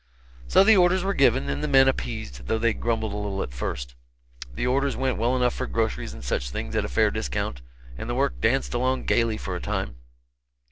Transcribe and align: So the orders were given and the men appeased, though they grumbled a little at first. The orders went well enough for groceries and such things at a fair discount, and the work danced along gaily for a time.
So 0.47 0.63
the 0.63 0.75
orders 0.75 1.03
were 1.03 1.13
given 1.13 1.47
and 1.47 1.63
the 1.63 1.67
men 1.67 1.87
appeased, 1.87 2.47
though 2.47 2.57
they 2.57 2.73
grumbled 2.73 3.13
a 3.13 3.17
little 3.17 3.43
at 3.43 3.53
first. 3.53 3.93
The 4.51 4.65
orders 4.65 4.95
went 4.97 5.19
well 5.19 5.35
enough 5.35 5.53
for 5.53 5.67
groceries 5.67 6.11
and 6.15 6.23
such 6.23 6.49
things 6.49 6.75
at 6.75 6.83
a 6.83 6.89
fair 6.89 7.11
discount, 7.11 7.61
and 7.99 8.09
the 8.09 8.15
work 8.15 8.41
danced 8.41 8.73
along 8.73 9.05
gaily 9.05 9.37
for 9.37 9.55
a 9.55 9.61
time. 9.61 9.97